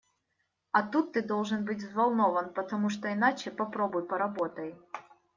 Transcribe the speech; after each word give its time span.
А 0.77 0.81
тут 0.81 1.11
ты 1.13 1.21
должен 1.21 1.63
быть 1.63 1.83
взволнован, 1.83 2.51
потому 2.55 2.89
что 2.89 3.13
иначе 3.13 3.51
попробуй, 3.51 4.03
поработай. 4.07 4.73